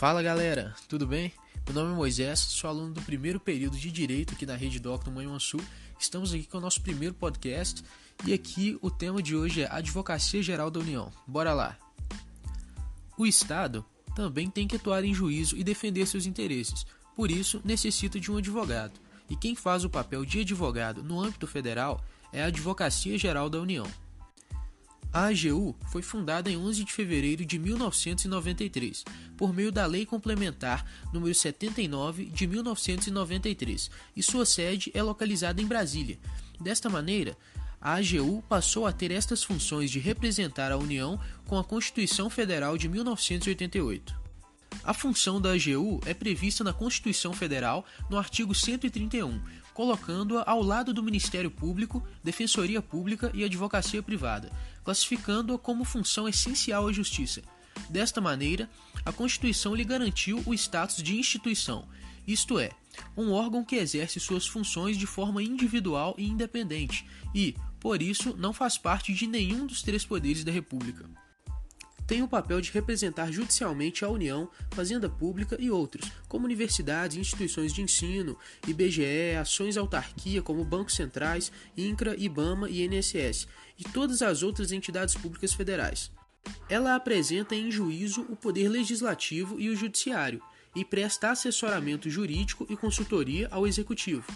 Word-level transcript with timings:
Fala 0.00 0.22
galera, 0.22 0.74
tudo 0.88 1.06
bem? 1.06 1.30
Meu 1.66 1.74
nome 1.74 1.92
é 1.92 1.94
Moisés, 1.94 2.38
sou 2.38 2.70
aluno 2.70 2.94
do 2.94 3.02
primeiro 3.02 3.38
período 3.38 3.76
de 3.76 3.92
Direito 3.92 4.32
aqui 4.32 4.46
na 4.46 4.56
Rede 4.56 4.80
Doc 4.80 5.04
no 5.04 5.12
Manhuaçu. 5.12 5.58
Estamos 5.98 6.32
aqui 6.32 6.44
com 6.44 6.56
o 6.56 6.60
nosso 6.62 6.80
primeiro 6.80 7.14
podcast 7.14 7.84
e 8.24 8.32
aqui 8.32 8.78
o 8.80 8.90
tema 8.90 9.22
de 9.22 9.36
hoje 9.36 9.60
é 9.60 9.68
Advocacia 9.70 10.42
Geral 10.42 10.70
da 10.70 10.80
União. 10.80 11.12
Bora 11.26 11.52
lá! 11.52 11.76
O 13.18 13.26
Estado 13.26 13.84
também 14.16 14.48
tem 14.48 14.66
que 14.66 14.76
atuar 14.76 15.04
em 15.04 15.12
juízo 15.12 15.54
e 15.54 15.62
defender 15.62 16.06
seus 16.06 16.24
interesses, 16.24 16.86
por 17.14 17.30
isso 17.30 17.60
necessita 17.62 18.18
de 18.18 18.32
um 18.32 18.38
advogado. 18.38 18.98
E 19.28 19.36
quem 19.36 19.54
faz 19.54 19.84
o 19.84 19.90
papel 19.90 20.24
de 20.24 20.40
advogado 20.40 21.02
no 21.02 21.20
âmbito 21.20 21.46
federal 21.46 22.02
é 22.32 22.42
a 22.42 22.46
Advocacia 22.46 23.18
Geral 23.18 23.50
da 23.50 23.60
União. 23.60 23.86
A 25.12 25.26
AGU 25.26 25.74
foi 25.90 26.02
fundada 26.02 26.48
em 26.48 26.56
11 26.56 26.84
de 26.84 26.92
fevereiro 26.92 27.44
de 27.44 27.58
1993, 27.58 29.04
por 29.36 29.52
meio 29.52 29.72
da 29.72 29.84
Lei 29.84 30.06
Complementar 30.06 30.86
número 31.12 31.34
79 31.34 32.26
de 32.26 32.46
1993, 32.46 33.90
e 34.14 34.22
sua 34.22 34.46
sede 34.46 34.92
é 34.94 35.02
localizada 35.02 35.60
em 35.60 35.66
Brasília. 35.66 36.16
Desta 36.60 36.88
maneira, 36.88 37.36
a 37.80 37.94
AGU 37.94 38.40
passou 38.48 38.86
a 38.86 38.92
ter 38.92 39.10
estas 39.10 39.42
funções 39.42 39.90
de 39.90 39.98
representar 39.98 40.70
a 40.70 40.78
União 40.78 41.18
com 41.44 41.58
a 41.58 41.64
Constituição 41.64 42.30
Federal 42.30 42.78
de 42.78 42.88
1988. 42.88 44.19
A 44.82 44.94
função 44.94 45.40
da 45.40 45.52
AGU 45.52 46.00
é 46.06 46.14
prevista 46.14 46.64
na 46.64 46.72
Constituição 46.72 47.34
Federal 47.34 47.84
no 48.08 48.16
artigo 48.16 48.54
131, 48.54 49.40
colocando-a 49.74 50.42
ao 50.50 50.62
lado 50.62 50.94
do 50.94 51.02
Ministério 51.02 51.50
Público, 51.50 52.02
Defensoria 52.24 52.80
Pública 52.80 53.30
e 53.34 53.44
Advocacia 53.44 54.02
Privada, 54.02 54.50
classificando-a 54.82 55.58
como 55.58 55.84
função 55.84 56.26
essencial 56.26 56.88
à 56.88 56.92
Justiça. 56.92 57.42
Desta 57.90 58.20
maneira, 58.20 58.70
a 59.04 59.12
Constituição 59.12 59.74
lhe 59.74 59.84
garantiu 59.84 60.42
o 60.46 60.54
status 60.54 61.02
de 61.02 61.18
instituição, 61.18 61.86
isto 62.26 62.58
é, 62.58 62.70
um 63.16 63.32
órgão 63.32 63.64
que 63.64 63.76
exerce 63.76 64.18
suas 64.18 64.46
funções 64.46 64.96
de 64.96 65.06
forma 65.06 65.42
individual 65.42 66.14
e 66.16 66.26
independente 66.26 67.06
e, 67.34 67.54
por 67.78 68.00
isso, 68.00 68.34
não 68.36 68.52
faz 68.52 68.78
parte 68.78 69.12
de 69.12 69.26
nenhum 69.26 69.66
dos 69.66 69.82
três 69.82 70.04
poderes 70.04 70.44
da 70.44 70.52
República 70.52 71.08
tem 72.10 72.24
o 72.24 72.28
papel 72.28 72.60
de 72.60 72.72
representar 72.72 73.30
judicialmente 73.30 74.04
a 74.04 74.08
União, 74.08 74.50
Fazenda 74.72 75.08
Pública 75.08 75.56
e 75.60 75.70
outros, 75.70 76.10
como 76.26 76.44
universidades, 76.44 77.16
instituições 77.16 77.72
de 77.72 77.82
ensino, 77.82 78.36
IBGE, 78.66 79.36
ações 79.40 79.76
autarquia 79.76 80.42
como 80.42 80.64
bancos 80.64 80.96
centrais, 80.96 81.52
INCRA, 81.76 82.16
IBAMA 82.18 82.68
e 82.68 82.84
INSS, 82.84 83.46
e 83.78 83.84
todas 83.84 84.22
as 84.22 84.42
outras 84.42 84.72
entidades 84.72 85.14
públicas 85.14 85.52
federais. 85.52 86.10
Ela 86.68 86.96
apresenta 86.96 87.54
em 87.54 87.70
juízo 87.70 88.26
o 88.28 88.34
poder 88.34 88.68
legislativo 88.68 89.60
e 89.60 89.68
o 89.68 89.76
judiciário, 89.76 90.42
e 90.74 90.84
presta 90.84 91.30
assessoramento 91.30 92.10
jurídico 92.10 92.66
e 92.68 92.76
consultoria 92.76 93.46
ao 93.52 93.68
executivo. 93.68 94.26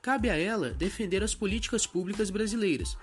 Cabe 0.00 0.30
a 0.30 0.36
ela 0.36 0.70
defender 0.70 1.24
as 1.24 1.34
políticas 1.34 1.84
públicas 1.84 2.30
brasileiras, 2.30 2.96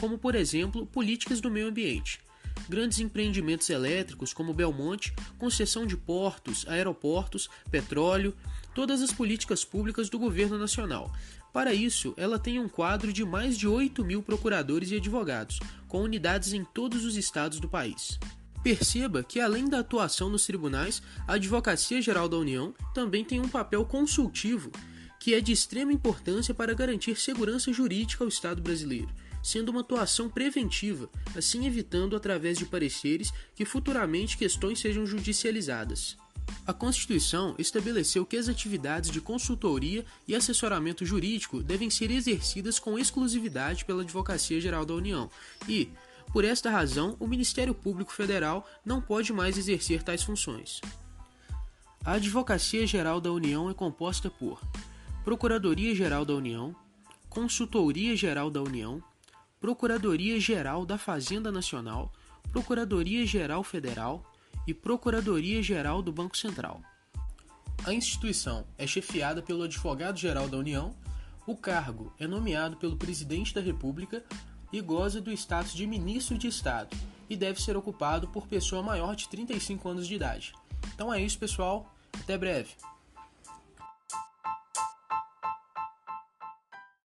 como, 0.00 0.18
por 0.18 0.34
exemplo, 0.34 0.84
políticas 0.86 1.40
do 1.40 1.52
meio 1.52 1.68
ambiente 1.68 2.26
grandes 2.68 2.98
empreendimentos 2.98 3.68
elétricos 3.70 4.32
como 4.32 4.54
Belmonte, 4.54 5.14
concessão 5.38 5.86
de 5.86 5.96
portos, 5.96 6.66
aeroportos, 6.68 7.48
petróleo, 7.70 8.34
todas 8.74 9.02
as 9.02 9.12
políticas 9.12 9.64
públicas 9.64 10.08
do 10.08 10.18
governo 10.18 10.58
nacional. 10.58 11.10
Para 11.52 11.72
isso, 11.72 12.12
ela 12.16 12.38
tem 12.38 12.58
um 12.58 12.68
quadro 12.68 13.12
de 13.12 13.24
mais 13.24 13.56
de 13.56 13.66
8 13.66 14.04
mil 14.04 14.22
procuradores 14.22 14.90
e 14.90 14.96
advogados, 14.96 15.58
com 15.88 16.02
unidades 16.02 16.52
em 16.52 16.64
todos 16.64 17.04
os 17.04 17.16
estados 17.16 17.58
do 17.58 17.68
país. 17.68 18.18
Perceba 18.62 19.22
que, 19.22 19.40
além 19.40 19.64
da 19.64 19.78
atuação 19.78 20.28
nos 20.28 20.44
tribunais, 20.44 21.00
a 21.26 21.34
Advocacia 21.34 22.02
Geral 22.02 22.28
da 22.28 22.36
União 22.36 22.74
também 22.92 23.24
tem 23.24 23.40
um 23.40 23.48
papel 23.48 23.84
consultivo 23.84 24.70
que 25.18 25.34
é 25.34 25.40
de 25.40 25.50
extrema 25.50 25.92
importância 25.92 26.52
para 26.52 26.74
garantir 26.74 27.16
segurança 27.16 27.72
jurídica 27.72 28.22
ao 28.22 28.28
Estado 28.28 28.60
brasileiro 28.60 29.08
sendo 29.46 29.68
uma 29.68 29.82
atuação 29.82 30.28
preventiva, 30.28 31.08
assim 31.36 31.66
evitando, 31.66 32.16
através 32.16 32.58
de 32.58 32.66
pareceres, 32.66 33.32
que 33.54 33.64
futuramente 33.64 34.36
questões 34.36 34.80
sejam 34.80 35.06
judicializadas. 35.06 36.16
A 36.66 36.72
Constituição 36.72 37.54
estabeleceu 37.56 38.26
que 38.26 38.36
as 38.36 38.48
atividades 38.48 39.08
de 39.08 39.20
consultoria 39.20 40.04
e 40.26 40.34
assessoramento 40.34 41.06
jurídico 41.06 41.62
devem 41.62 41.88
ser 41.88 42.10
exercidas 42.10 42.80
com 42.80 42.98
exclusividade 42.98 43.84
pela 43.84 44.02
Advocacia 44.02 44.60
Geral 44.60 44.84
da 44.84 44.94
União 44.94 45.30
e, 45.68 45.90
por 46.32 46.44
esta 46.44 46.68
razão, 46.68 47.16
o 47.20 47.28
Ministério 47.28 47.72
Público 47.72 48.12
Federal 48.12 48.68
não 48.84 49.00
pode 49.00 49.32
mais 49.32 49.56
exercer 49.56 50.02
tais 50.02 50.24
funções. 50.24 50.80
A 52.04 52.14
Advocacia 52.14 52.84
Geral 52.84 53.20
da 53.20 53.30
União 53.30 53.70
é 53.70 53.74
composta 53.74 54.28
por 54.28 54.60
Procuradoria 55.24 55.94
Geral 55.94 56.24
da 56.24 56.34
União, 56.34 56.74
Consultoria 57.28 58.16
Geral 58.16 58.50
da 58.50 58.60
União, 58.60 59.00
Procuradoria-Geral 59.60 60.84
da 60.84 60.98
Fazenda 60.98 61.50
Nacional, 61.50 62.12
Procuradoria-Geral 62.52 63.64
Federal 63.64 64.24
e 64.66 64.74
Procuradoria-Geral 64.74 66.02
do 66.02 66.12
Banco 66.12 66.36
Central. 66.36 66.82
A 67.84 67.92
instituição 67.92 68.66
é 68.76 68.86
chefiada 68.86 69.42
pelo 69.42 69.62
Advogado-Geral 69.62 70.48
da 70.48 70.58
União, 70.58 70.94
o 71.46 71.56
cargo 71.56 72.12
é 72.18 72.26
nomeado 72.26 72.76
pelo 72.76 72.96
Presidente 72.96 73.54
da 73.54 73.60
República 73.60 74.24
e 74.72 74.80
goza 74.80 75.20
do 75.20 75.32
status 75.32 75.72
de 75.72 75.86
Ministro 75.86 76.36
de 76.36 76.48
Estado 76.48 76.96
e 77.30 77.36
deve 77.36 77.62
ser 77.62 77.76
ocupado 77.76 78.28
por 78.28 78.46
pessoa 78.46 78.82
maior 78.82 79.14
de 79.14 79.28
35 79.28 79.88
anos 79.88 80.06
de 80.06 80.14
idade. 80.14 80.54
Então 80.94 81.12
é 81.12 81.20
isso, 81.20 81.38
pessoal. 81.38 81.94
Até 82.12 82.36
breve. 82.36 82.70